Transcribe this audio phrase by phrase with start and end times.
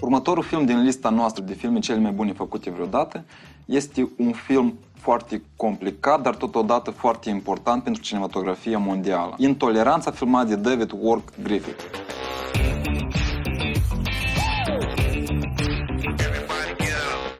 [0.00, 3.24] Următorul film din lista noastră de filme cele mai bune făcute vreodată
[3.64, 9.34] este un film foarte complicat, dar totodată foarte important pentru cinematografia mondială.
[9.38, 11.82] Intoleranța filmat de David Wark Griffith.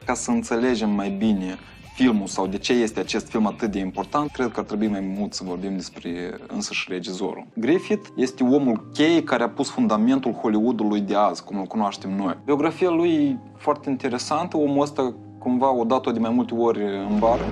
[0.05, 1.57] Ca să înțelegem mai bine
[2.01, 5.13] filmul sau de ce este acest film atât de important, cred că ar trebui mai
[5.17, 7.45] mult să vorbim despre însăși regizorul.
[7.53, 12.37] Griffith este omul cheie care a pus fundamentul Hollywoodului de azi, cum îl cunoaștem noi.
[12.45, 17.19] Biografia lui e foarte interesantă, omul ăsta cumva o dat-o de mai multe ori în
[17.19, 17.43] bară.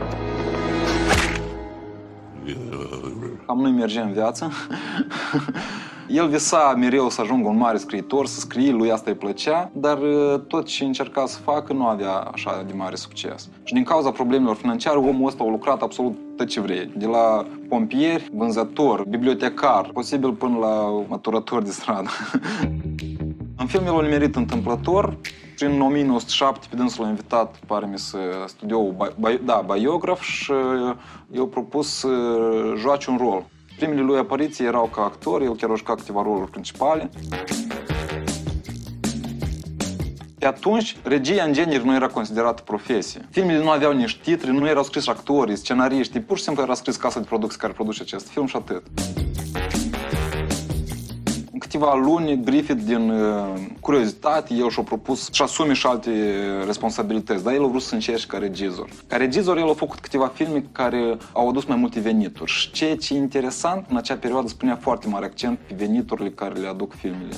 [3.45, 4.51] Cam nu-i merge în viață.
[6.09, 9.97] El visa mereu să ajungă un mare scriitor, să scrie, lui asta îi plăcea, dar
[9.97, 13.49] uh, tot ce încerca să facă nu avea așa de mare succes.
[13.63, 16.91] Și din cauza problemelor financiare, omul ăsta a lucrat absolut tot ce vrei.
[16.95, 22.09] De la pompieri, vânzător, bibliotecar, posibil până la maturător de stradă.
[23.61, 25.17] în film el a nimerit întâmplător,
[25.59, 29.13] în 1907 pe dânsul l-a invitat, pare mi să studiou,
[29.43, 30.51] da, biograf și
[31.31, 32.09] i-a propus să
[32.77, 33.45] joace un rol.
[33.79, 37.09] Primele lui apariții erau ca actor, el chiar a jucat câteva roluri principale.
[40.39, 43.27] Pe atunci, regia în genere nu era considerată profesie.
[43.31, 46.95] Filmele nu aveau nici titri, nu erau scris actorii, scenariști, pur și simplu era scris
[46.95, 48.83] casa de producție care produce acest film și atât
[51.69, 53.45] câteva luni, Griffith, din uh,
[53.79, 56.11] curiozitate, el și-a propus și asume și alte
[56.65, 58.89] responsabilități, dar el a vrut să încerce ca regizor.
[59.07, 62.95] Ca regizor, el a făcut câteva filme care au adus mai multe venituri și ceea
[62.95, 66.93] ce e interesant, în acea perioadă spunea foarte mare accent pe veniturile care le aduc
[66.93, 67.35] filmele.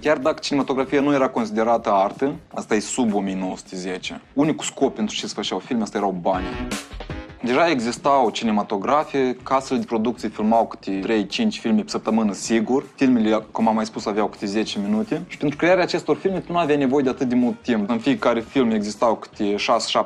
[0.00, 4.20] Chiar dacă cinematografia nu era considerată artă, asta e sub 1910.
[4.32, 6.46] Unicul scop pentru ce se făceau filme, asta erau bani.
[7.44, 12.84] Deja existau cinematografe, casele de producție filmau câte 3-5 filme pe săptămână, sigur.
[12.94, 15.22] Filmele, cum am mai spus, aveau câte 10 minute.
[15.28, 17.88] Și pentru crearea acestor filme nu avea nevoie de atât de mult timp.
[17.88, 19.56] În fiecare film existau câte 6-7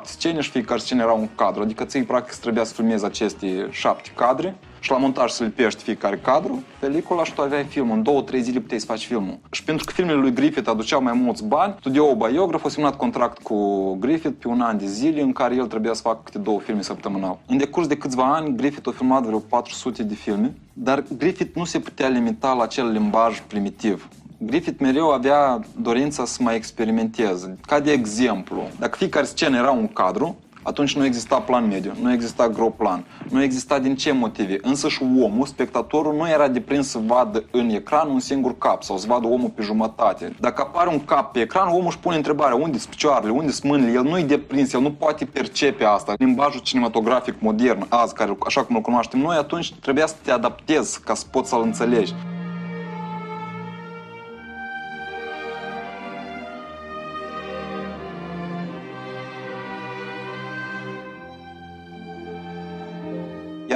[0.03, 1.61] scene și fiecare scenă era un cadru.
[1.61, 6.17] Adică ții practic trebuia să filmezi aceste 7 cadre și la montaj să lipești fiecare
[6.17, 7.95] cadru, pelicula și tu aveai filmul.
[7.95, 9.39] În două, trei zile puteai să faci filmul.
[9.51, 13.41] Și pentru că filmele lui Griffith aduceau mai mulți bani, studioul biograf a semnat contract
[13.41, 16.59] cu Griffith pe un an de zile în care el trebuia să facă câte două
[16.59, 17.37] filme săptămânal.
[17.47, 21.63] În decurs de câțiva ani, Griffith a filmat vreo 400 de filme, dar Griffith nu
[21.63, 24.07] se putea limita la acel limbaj primitiv.
[24.41, 27.57] Griffith mereu avea dorința să mai experimenteze.
[27.67, 30.37] Ca de exemplu, dacă fiecare scenă era un cadru,
[30.69, 34.57] atunci nu exista plan mediu, nu exista gro plan, nu exista din ce motive.
[34.61, 38.97] Însă și omul, spectatorul, nu era deprins să vadă în ecran un singur cap sau
[38.97, 40.35] să vadă omul pe jumătate.
[40.39, 43.71] Dacă apare un cap pe ecran, omul își pune întrebarea unde sunt picioarele, unde sunt
[43.71, 46.13] mâinile, el nu-i deprins, el nu poate percepe asta.
[46.17, 51.01] Limbajul cinematografic modern, azi, care, așa cum îl cunoaștem noi, atunci trebuia să te adaptezi
[51.01, 52.13] ca să poți să-l înțelegi.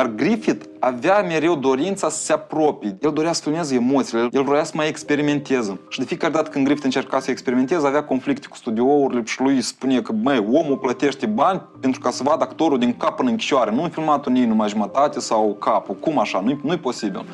[0.04, 2.98] Iar Griffith avea mereu dorința să se apropie.
[3.02, 5.80] El dorea să filmeze emoțiile, el vrea să mai experimenteze.
[5.90, 9.62] Și de fiecare dată când Griffith încerca să experimenteze, avea conflicte cu studiourile și lui
[9.62, 13.36] spune că, măi, omul plătește bani pentru ca să vadă actorul din cap până în
[13.36, 13.72] chioare.
[13.72, 15.96] Nu în filmatul ei numai jumătate sau capul.
[15.96, 16.40] Cum așa?
[16.40, 17.26] Nu-i, nu-i posibil.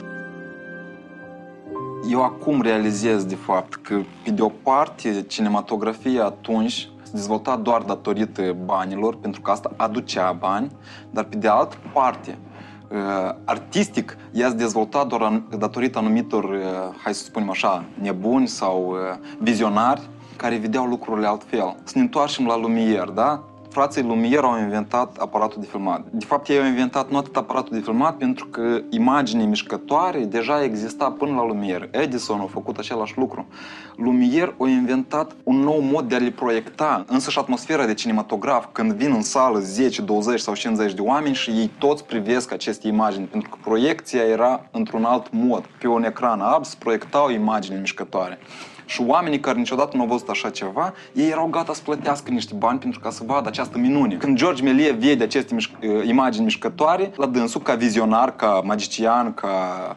[2.10, 7.82] Eu acum realizez, de fapt, că, pe de o parte, cinematografia atunci se dezvolta doar
[7.82, 10.72] datorită banilor, pentru că asta aducea bani,
[11.12, 12.49] dar pe de altă parte, Uh,
[13.44, 16.60] artistic ea se dezvoltat doar datorită anumitor, uh,
[17.04, 18.98] hai să spunem așa, nebuni sau uh,
[19.38, 20.02] vizionari
[20.36, 21.76] care vedeau lucrurile altfel.
[21.84, 23.44] Să ne întoarcem la Lumière, da?
[23.70, 26.06] Frații Lumière au inventat aparatul de filmat.
[26.12, 30.64] De fapt, ei au inventat nu atât aparatul de filmat, pentru că imaginea mișcătoare deja
[30.64, 31.90] exista până la Lumière.
[31.92, 33.48] Edison a făcut același lucru.
[33.98, 37.06] Lumière a inventat un nou mod de a le proiecta.
[37.08, 41.36] Însă și atmosfera de cinematograf, când vin în sală 10, 20 sau 50 de oameni
[41.36, 45.66] și ei toți privesc aceste imagini, pentru că proiecția era într-un alt mod.
[45.80, 48.40] Pe un ecran alb se proiectau imagini mișcătoare.
[48.90, 52.54] Și oamenii care niciodată nu au văzut așa ceva, ei erau gata să plătească niște
[52.58, 54.16] bani pentru ca să vadă această minune.
[54.16, 59.48] Când George Melie vede aceste mișc- imagini mișcătoare, la dânsul, ca vizionar, ca magician, ca
[59.90, 59.96] Uh,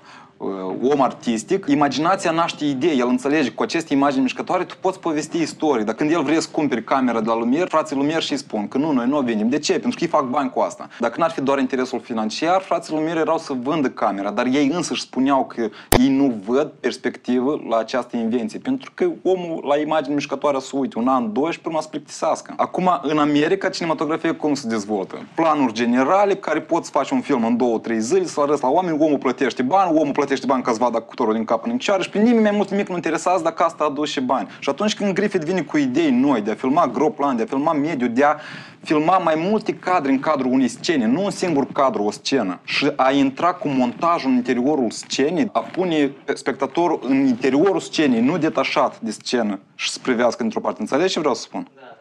[0.82, 5.84] om artistic, imaginația naște idei, el înțelege cu aceste imagini mișcătoare tu poți povesti istorii.
[5.84, 8.78] Dar când el vrea să cumperi camera de la Lumier, frații Lumier și spun că
[8.78, 9.48] nu, noi nu o venim.
[9.48, 9.72] De ce?
[9.72, 10.88] Pentru că ei fac bani cu asta.
[10.98, 15.00] Dacă n-ar fi doar interesul financiar, frații Lumier erau să vândă camera, dar ei însăși
[15.00, 15.68] spuneau că
[16.00, 18.58] ei nu văd perspectivă la această invenție.
[18.58, 22.54] Pentru că omul la imagini mișcătoare să uite un an, doi și până să plictisească.
[22.56, 25.26] Acum, în America, cinematografia cum se dezvoltă?
[25.34, 28.98] Planuri generale care poți face un film în două, trei zile, să arăți la oameni,
[29.00, 32.02] omul plătește bani, omul plătește plătește bani ca să vadă actorul din cap în picioare
[32.02, 34.48] și pe nimeni mai mult nimic nu interesează dacă asta aduce bani.
[34.58, 37.46] Și atunci când Griffith vine cu idei noi de a filma gros plan, de a
[37.46, 38.36] filma mediu, de a
[38.80, 42.60] filma mai multe cadre în cadrul unei scene, nu un singur cadru, o scenă.
[42.64, 48.38] Și a intra cu montajul în interiorul scenei, a pune spectatorul în interiorul scenei, nu
[48.38, 50.80] detașat de scenă și să privească într-o parte.
[50.80, 51.68] Înțelegi ce vreau să spun?
[51.74, 51.91] Da.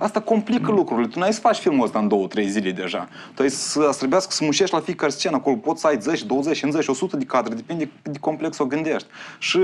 [0.00, 1.08] Asta complică lucrurile.
[1.08, 3.08] Tu n-ai să faci filmul ăsta în două, trei zile deja.
[3.34, 5.36] Tu ai să, să trebuiască să mușești la fiecare scenă.
[5.36, 7.54] Acolo poți să ai 10, 20, 50, 100 de cadre.
[7.54, 9.08] Depinde cât de complex o gândești.
[9.38, 9.58] Și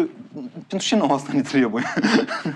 [0.67, 1.85] pentru ce nu asta ne trebuie?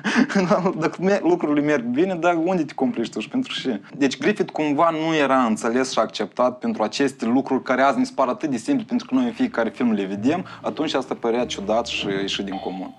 [0.79, 3.81] Dacă lucrurile merg bine, dar unde te complici tu și pentru ce?
[3.97, 8.29] Deci Griffith cumva nu era înțeles și acceptat pentru aceste lucruri care azi ne spar
[8.29, 11.87] atât de simple pentru că noi în fiecare film le vedem, atunci asta părea ciudat
[11.87, 12.95] și ieșit din comun.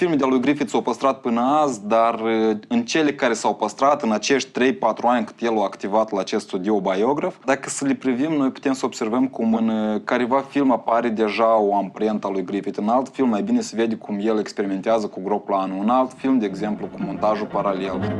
[0.00, 4.02] Filme de lui Griffith s-au păstrat până azi, dar uh, în cele care s-au păstrat,
[4.02, 7.94] în acești 3-4 ani cât el a activat la acest studio biograf, dacă să le
[7.94, 12.30] privim, noi putem să observăm cum în uh, careva film apare deja o amprentă a
[12.30, 12.78] lui Griffith.
[12.78, 15.82] În alt film mai bine se vede cum el experimentează cu gro planul.
[15.82, 18.14] În alt film, de exemplu, cu montajul paralel.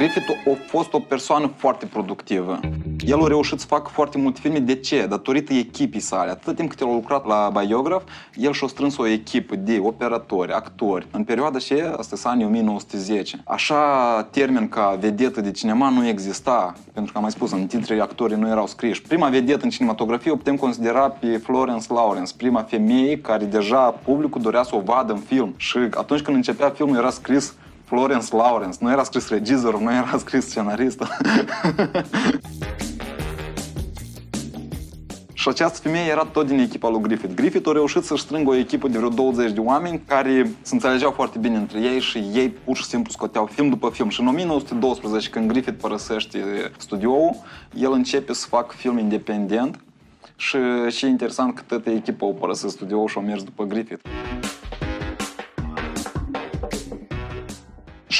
[0.00, 2.60] Griffith a fost o persoană foarte productivă.
[3.06, 4.58] El a reușit să facă foarte multe filme.
[4.58, 5.06] De ce?
[5.06, 6.30] Datorită echipii sale.
[6.30, 8.02] Atât timp cât el a lucrat la biograf,
[8.34, 11.06] el și-a strâns o echipă de operatori, actori.
[11.10, 13.42] În perioada și asta sunt anii 1910.
[13.44, 13.82] Așa
[14.30, 18.36] termen ca vedetă de cinema nu exista, pentru că am mai spus, în titre actorii
[18.36, 19.02] nu erau scriși.
[19.02, 24.40] Prima vedetă în cinematografie o putem considera pe Florence Lawrence, prima femeie care deja publicul
[24.40, 25.54] dorea să o vadă în film.
[25.56, 27.54] Și atunci când începea filmul era scris
[27.90, 28.78] Florence Lawrence.
[28.80, 31.08] Nu era scris regizorul, nu era scris scenaristul.
[35.32, 37.34] Și această femeie era tot din echipa lui Griffith.
[37.34, 41.10] Griffith a reușit să-și strângă o echipă de vreo 20 de oameni care se înțelegeau
[41.10, 44.08] foarte bine între ei și ei pur și simplu scoteau film după film.
[44.08, 47.36] Și în 1912, când Griffith părăsește studioul,
[47.74, 49.80] el începe să facă film independent
[50.36, 50.58] și
[50.88, 54.02] și interesant că toată echipa o părăsit studioul și au mers după Griffith.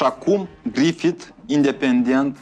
[0.01, 2.37] Și acum Griffith, independent,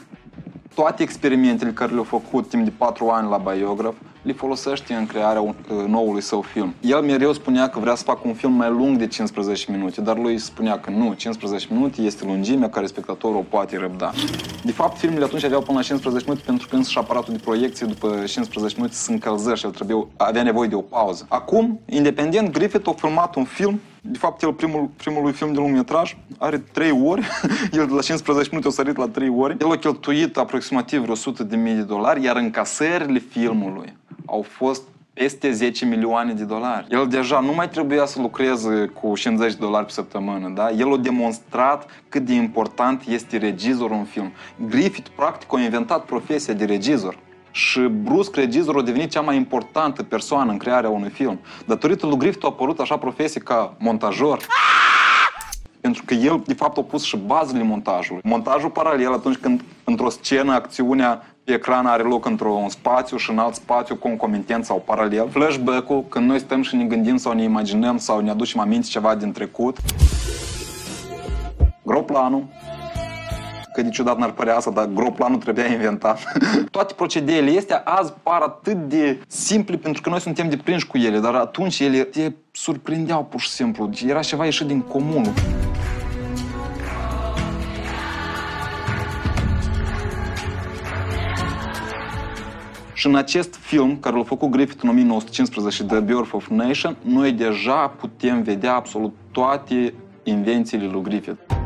[0.74, 5.40] toate experimentele care le-a făcut timp de patru ani la biograf, le folosește în crearea
[5.40, 5.54] uh,
[5.86, 6.74] noului său film.
[6.80, 10.18] El mereu spunea că vrea să facă un film mai lung de 15 minute, dar
[10.18, 14.10] lui spunea că nu, 15 minute este lungimea care spectatorul o poate răbda.
[14.64, 17.86] De fapt, filmele atunci aveau până la 15 minute pentru că însăși aparatul de proiecție
[17.86, 21.26] după 15 minute se încălzea și el trebuie, avea nevoie de o pauză.
[21.28, 25.58] Acum, independent, Griffith a filmat un film de fapt, el, primul, primul lui film de
[25.58, 27.26] lungmetraj, are 3 ori.
[27.78, 29.56] el de la 15 minute a sărit la 3 ori.
[29.60, 34.82] El a cheltuit aproximativ 100 de mii de dolari, iar încasările filmului au fost
[35.12, 36.86] peste 10 milioane de dolari.
[36.90, 40.70] El deja nu mai trebuia să lucreze cu 50 de dolari pe săptămână, da?
[40.70, 44.32] El a demonstrat cât de important este regizorul în film.
[44.68, 47.18] Griffith, practic, a inventat profesia de regizor.
[47.50, 51.40] Și brusc regizorul a devenit cea mai importantă persoană în crearea unui film.
[51.66, 54.38] Datorită lui Griffith a apărut așa profesie ca montajor.
[55.80, 58.22] Pentru că el, de fapt, a pus și bazele montajului.
[58.24, 63.38] Montajul paralel, atunci când într-o scenă acțiunea pe ecran are loc într-un spațiu și în
[63.38, 65.28] alt spațiu concomitent sau paralel.
[65.30, 69.14] Flashback-ul, când noi stăm și ne gândim sau ne imaginăm sau ne aducem aminte ceva
[69.14, 69.76] din trecut.
[71.82, 72.44] Groplanul,
[73.80, 76.18] că niciodată n-ar părea asta, dar groplanul trebuia inventat.
[76.70, 81.18] Toate procedeele astea azi par atât de simple pentru că noi suntem deprinși cu ele,
[81.18, 83.90] dar atunci ele te surprindeau pur și simplu.
[84.06, 85.32] Era ceva ieșit din comun.
[92.92, 97.32] Și în acest film, care l-a făcut Griffith în 1915, The Birth of Nation, noi
[97.32, 101.59] deja putem vedea absolut toate invențiile lui Griffith.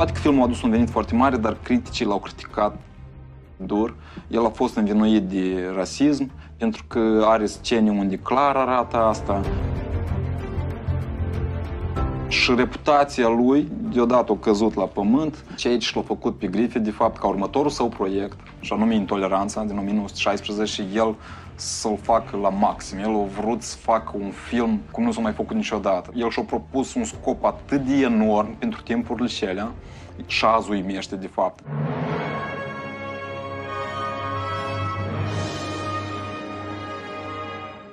[0.00, 2.76] Toate că filmul a adus un venit foarte mare, dar criticii l-au criticat
[3.56, 3.94] dur.
[4.28, 9.40] El a fost învinuit de rasism, pentru că are scene unde clar arată asta
[12.50, 15.44] și reputația lui deodată a căzut la pământ.
[15.56, 19.64] Ceea ce l-au făcut pe Griffith, de fapt, ca următorul său proiect, și anume Intoleranța
[19.64, 21.14] din 1916, și el
[21.54, 22.98] să-l facă la maxim.
[22.98, 26.10] El a vrut să facă un film cum nu s-a mai făcut niciodată.
[26.14, 29.70] El și-a propus un scop atât de enorm pentru timpurile celea,
[30.26, 31.64] și azi uimește, de fapt.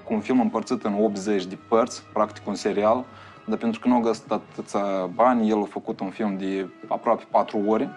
[0.03, 3.05] Cu un film împărțit în 80 de părți, practic un serial,
[3.47, 7.23] dar pentru că nu a găsit atâția bani, el a făcut un film de aproape
[7.31, 7.89] 4 ore,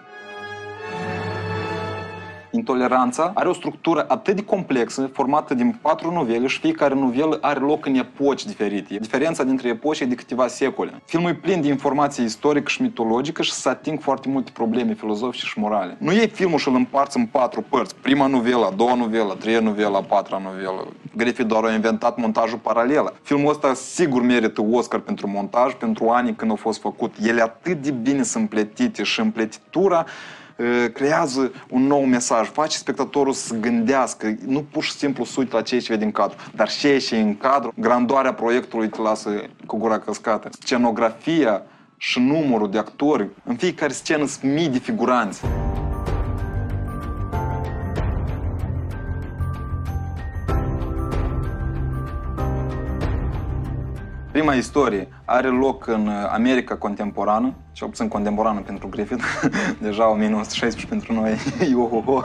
[2.51, 7.59] Intoleranța are o structură atât de complexă, formată din patru novele și fiecare novelă are
[7.59, 8.97] loc în epoci diferite.
[8.97, 11.01] Diferența dintre epoci e de câteva secole.
[11.05, 15.45] Filmul e plin de informație istorică și mitologică și se ating foarte multe probleme filozofice
[15.45, 15.95] și morale.
[15.99, 17.95] Nu e filmul și îl împarți în patru părți.
[17.95, 20.87] Prima novelă, a doua novelă, a treia novelă, a patra novelă.
[21.15, 23.13] Griffith doar a inventat montajul paralel.
[23.21, 27.13] Filmul ăsta sigur merită Oscar pentru montaj, pentru anii când a fost făcut.
[27.23, 30.05] Ele atât de bine sunt împletite și împletitura
[30.93, 35.61] creează un nou mesaj, face spectatorul să gândească, nu pur și simplu să uite la
[35.61, 39.29] ceea ce vede în cadru, dar ce și în cadru, grandoarea proiectului te lasă
[39.65, 40.49] cu gura căscată.
[40.59, 41.61] Scenografia
[41.97, 45.41] și numărul de actori, în fiecare scenă sunt mii de figuranți.
[54.51, 59.23] Prima istorie are loc în America contemporană, și puțin contemporană pentru Griffith,
[59.87, 61.37] deja 1916 pentru noi,
[61.71, 62.21] iuhuhu.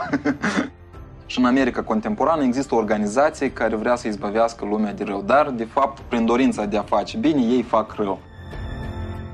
[1.25, 5.49] Și în America contemporană există o organizație care vrea să izbăvească lumea de rău, dar,
[5.49, 8.19] de fapt, prin dorința de a face bine, ei fac rău.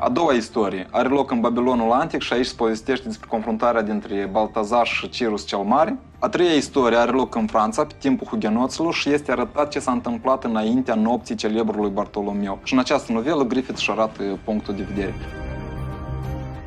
[0.05, 4.29] A doua istorie are loc în Babilonul Antic și aici se povestește despre confruntarea dintre
[4.31, 5.97] Baltazar și Cirus cel Mare.
[6.19, 9.91] A treia istorie are loc în Franța, pe timpul hugenoților și este arătat ce s-a
[9.91, 12.59] întâmplat înaintea nopții celebrului Bartolomeu.
[12.63, 15.13] Și în această novelă Griffith își arată punctul de vedere.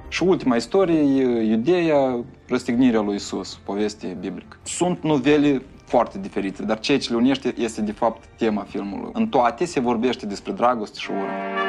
[0.08, 4.56] Și ultima istorie e Iudeea, răstignirea lui Isus, poveste biblică.
[4.62, 9.10] Sunt novele foarte diferite, dar ceea ce le unește este de fapt tema filmului.
[9.12, 11.65] În toate se vorbește despre dragoste și ură.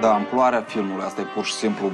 [0.00, 1.90] Da, amploarea filmului, asta e pur și simplu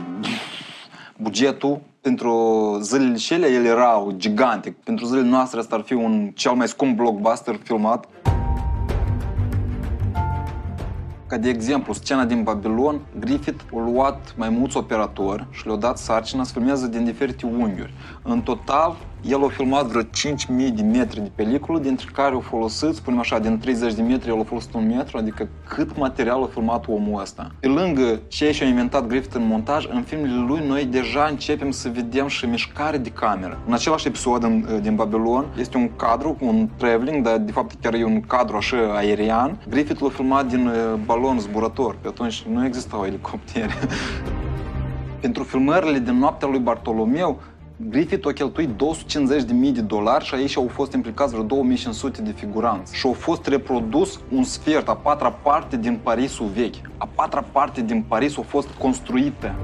[1.17, 4.77] bugetul pentru zilele cele el era gigantic.
[4.77, 8.09] Pentru zilele noastre asta ar fi un cel mai scump blockbuster filmat.
[11.27, 15.99] Ca de exemplu, scena din Babilon, Griffith a luat mai mulți operatori și le-a dat
[15.99, 17.95] sarcina să filmeze din diferite unghiuri.
[18.23, 22.95] În total, el a filmat vreo 5.000 de metri de peliculă, dintre care au folosit,
[22.95, 26.47] spunem așa, din 30 de metri, el a folosit un metru, adică cât material a
[26.47, 27.51] filmat omul ăsta.
[27.61, 31.71] Pe lângă ceea ce a inventat Griffith în montaj, în filmele lui noi deja începem
[31.71, 33.59] să vedem și mișcare de cameră.
[33.67, 37.95] În același episod în, din Babilon este un cadru, un traveling, dar de fapt chiar
[37.95, 39.59] e un cadru așa aerian.
[39.69, 40.71] Griffith l-a filmat din
[41.05, 43.73] balon zburător, pe atunci nu existau elicoptere.
[45.21, 47.41] Pentru filmările din noaptea lui Bartolomeu,
[47.89, 52.97] Griffith a cheltuit 250.000 de dolari și aici au fost implicați vreo 2500 de figuranți.
[52.97, 56.75] Și au fost reprodus un sfert, a patra parte din Parisul vechi.
[56.97, 59.55] A patra parte din Paris a fost construită.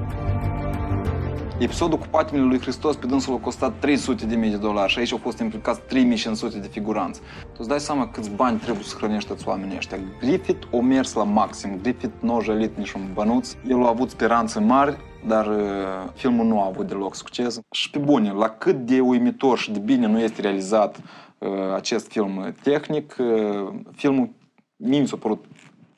[1.59, 4.99] Episodul cu patimile lui Hristos pe dânsul a costat 300 de mii de dolari și
[4.99, 7.19] aici au fost implicați 3500 de figuranți.
[7.41, 9.97] Tu îți dai seama câți bani trebuie să hrănești toți oamenii ăștia.
[10.19, 11.79] Griffith a mers la maxim.
[11.81, 13.55] Griffith nu a jălit niciun bănuț.
[13.67, 14.97] El a avut speranțe mari,
[15.27, 17.59] dar uh, filmul nu a avut deloc succes.
[17.71, 21.01] Și pe bune, la cât de uimitor și de bine nu este realizat
[21.37, 24.29] uh, acest film tehnic, uh, filmul
[24.75, 25.45] mie mi s-a părut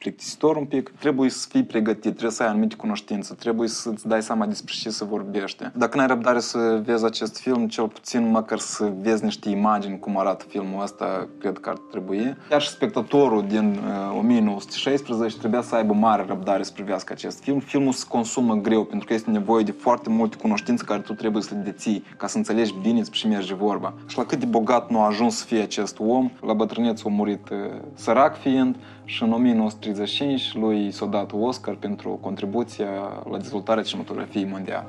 [0.02, 4.22] plictisitor un pic, trebuie să fii pregătit, trebuie să ai anumite cunoștințe, trebuie să-ți dai
[4.22, 5.72] seama despre ce se vorbește.
[5.76, 10.20] Dacă n-ai răbdare să vezi acest film, cel puțin măcar să vezi niște imagini cum
[10.20, 12.38] arată filmul ăsta, cred că ar trebui.
[12.50, 13.80] Chiar și spectatorul din
[14.12, 17.60] uh, 1916 trebuia să aibă mare răbdare să privească acest film.
[17.60, 21.44] Filmul se consumă greu pentru că este nevoie de foarte multe cunoștințe care tu trebuie
[21.44, 23.94] să le deții ca să înțelegi bine despre ce merge vorba.
[24.08, 27.10] Și la cât de bogat nu a ajuns să fie acest om, la bătrânețe a
[27.10, 27.58] murit uh,
[27.94, 32.90] sărac fiind și în 1935 lui s-a dat Oscar pentru contribuția
[33.32, 34.88] la dezvoltarea cinematografiei mondiale.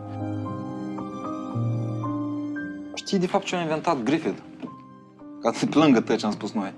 [2.94, 4.38] Știi de fapt ce a inventat Griffith?
[5.40, 6.72] Ca să plângă tot ce am spus noi.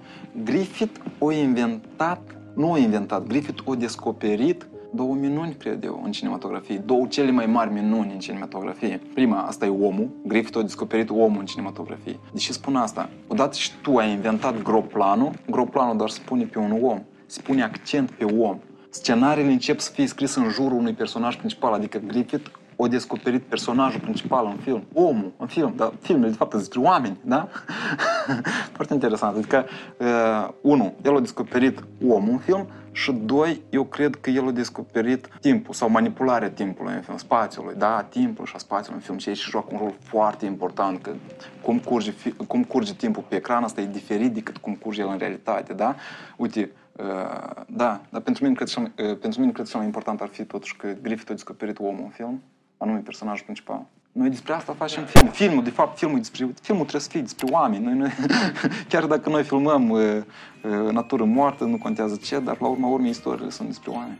[0.45, 6.77] Griffith a inventat, nu a inventat, Griffith a descoperit două minuni, cred eu, în cinematografie.
[6.77, 9.01] Două cele mai mari minuni în cinematografie.
[9.15, 10.09] Prima, asta e omul.
[10.27, 12.19] Griffith a descoperit omul în cinematografie.
[12.33, 13.09] De ce spun asta?
[13.27, 17.03] Odată și tu ai inventat groplanul, groplanul doar spune pe un om
[17.35, 18.59] se pune accent pe om.
[18.91, 24.01] Scenariile încep să fie scrise în jurul unui personaj principal, adică Griffith o descoperit personajul
[24.01, 27.49] principal în film, omul în film, dar filmele de fapt despre oameni, da?
[28.77, 29.37] Foarte interesant.
[29.37, 29.65] Adică,
[29.99, 34.51] uh, unu, el a descoperit omul în film și doi, eu cred că el a
[34.51, 39.19] descoperit timpul sau manipularea timpului în film, spațiului, da, timpul și a spațiului în film
[39.19, 41.11] și aici joacă un rol foarte important, că
[41.63, 42.15] cum curge,
[42.47, 45.95] cum curge timpul pe ecran, asta e diferit decât cum curge el în realitate, da?
[46.37, 46.84] Uite, Uh,
[47.67, 50.45] da, dar pentru mine, cred, cel, uh, pentru mine cred cel mai important ar fi
[50.45, 52.43] totuși că Griffith a descoperit omul în film,
[52.77, 53.87] anume personajul principal.
[54.13, 55.29] Noi despre asta facem film.
[55.29, 57.85] Filmul, de fapt, filmul, despre, filmul trebuie să fie despre oameni.
[57.85, 58.11] Noi, noi,
[58.89, 60.01] chiar dacă noi filmăm uh,
[60.63, 64.19] uh, natură moartă, nu contează ce, dar la urma urmei istoriile sunt despre oameni.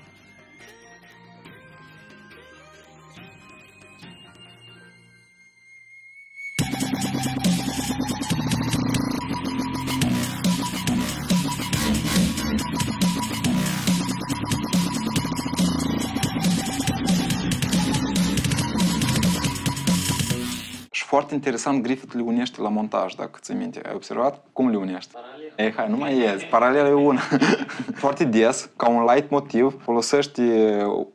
[21.15, 23.81] Foarte interesant, Griffith le unește la montaj, dacă ți minte.
[23.87, 24.45] Ai observat?
[24.53, 25.13] Cum le unește?
[25.13, 25.53] Paralel.
[25.57, 26.43] Ei, hai, nu mai ies.
[26.51, 27.21] Paralel e una.
[28.03, 30.43] foarte des, ca un light motiv, folosește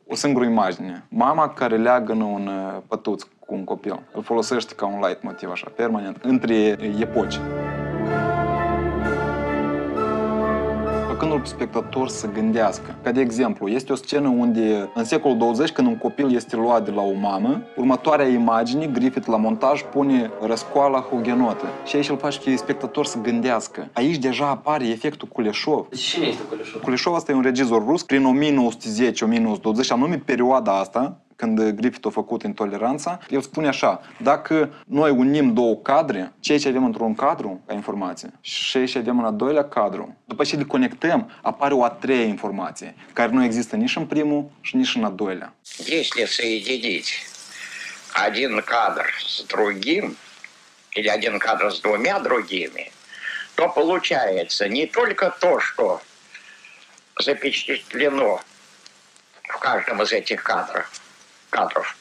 [0.08, 1.06] o singură imagine.
[1.10, 4.00] Mama care leagă un uh, pătuț cu un copil.
[4.14, 7.40] Îl folosește ca un light motiv, așa, permanent, între epoci.
[11.20, 12.96] Făcându-l pe spectator să gândească.
[13.04, 16.86] Ca de exemplu, este o scenă unde în secolul 20, când un copil este luat
[16.86, 21.66] de la o mamă, următoarea imagine, Griffith la montaj pune răscoala hugenotă.
[21.86, 23.88] Și aici îl face pe spectator să gândească.
[23.94, 25.88] Aici deja apare efectul Kuleșov.
[25.90, 26.82] Cine este Kuleșov?
[26.82, 28.40] Kuleșov asta e un regizor rus prin
[29.86, 35.53] 1910-1920, anume perioada asta, când Griffith a făcut Intoleranța, el spune așa, dacă noi unim
[35.53, 39.37] două cadre, ceea ce avem într-un cadru, ca informație, și ceea ce avem în al
[39.37, 43.97] doilea cadru, după ce le conectăm, apare o a treia informație, care nu există nici
[43.97, 45.55] în primul și nici în al doilea.
[45.87, 47.11] Если соединить
[48.27, 50.17] один кадр с другим,
[50.95, 52.93] или один кадр с двумя другими,
[53.55, 56.01] то получается не только то, что
[57.19, 58.41] запечатлено
[59.49, 60.91] в каждом из этих кадров,
[61.51, 61.97] кадров,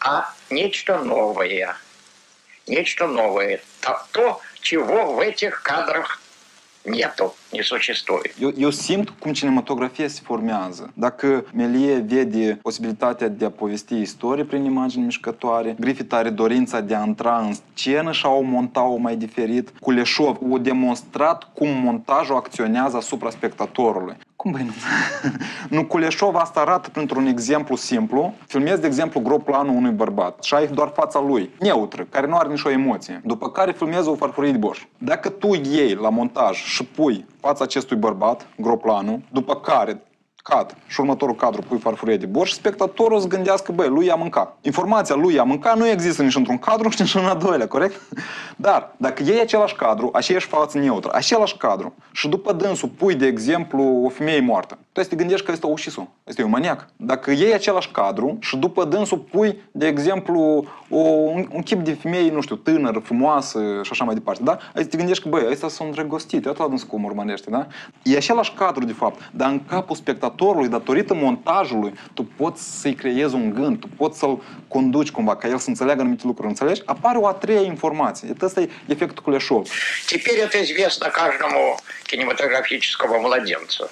[0.00, 1.76] а нечто новое.
[2.66, 3.60] Нечто новое.
[3.80, 6.20] То, то, чего в этих кадрах
[6.84, 8.34] нету, не существует.
[8.38, 10.90] Eu, eu simt cum cinematografia se formează.
[10.94, 16.94] Dacă Melie vede posibilitatea de a povesti istorie prin imagini mișcătoare, Griffith are dorința de
[16.94, 19.72] a intra în scenă și a o monta-o mai diferit.
[19.80, 24.16] Kuleșov a demonstrat cum montajul acționează asupra spectatorului.
[24.41, 24.71] Cum băi nu?
[25.77, 28.33] nu, Kuleșov asta arată printr-un exemplu simplu.
[28.47, 32.49] Filmez, de exemplu, groplanul unui bărbat și ai doar fața lui, neutră, care nu are
[32.49, 33.21] nicio emoție.
[33.23, 34.85] După care filmez o farfurie de boș.
[34.97, 40.01] Dacă tu iei la montaj și pui fața acestui bărbat, groplanul, după care
[40.43, 44.57] cat și următorul cadru pui farfurie de borș, spectatorul să gândească, băi, lui a mâncat.
[44.61, 48.01] Informația lui a mâncat nu există nici într-un cadru, nici în al doilea, corect?
[48.55, 53.25] Dar, dacă iei același cadru, aceeași față neutră, același cadru, și după dânsul pui, de
[53.25, 56.87] exemplu, o femeie moartă, tu te gândești că este o ucis-o, este un maniac.
[56.95, 61.93] Dacă iei același cadru și după dânsul pui, de exemplu, o, un, un chip de
[61.93, 64.57] femeie, nu știu, tânără, frumoasă și așa mai departe, da?
[64.75, 67.67] Aici te gândești că, băi, ăsta sunt îndrăgostit, iată la dânsul cum urmărește, da?
[68.03, 70.28] E același cadru, de fapt, dar în capul spectatorului,
[70.68, 75.58] datorită montajului, tu poți să-i creezi un gând, tu poți să-l conduci cumva, ca el
[75.58, 76.82] să înțeleagă anumite lucruri, înțelegi?
[76.84, 78.32] Apare o a treia informație.
[78.42, 79.68] Ăsta e efectul Kuleshov.
[80.06, 81.76] Теперь это известно каждому
[82.10, 83.88] кинематографическому младенцу.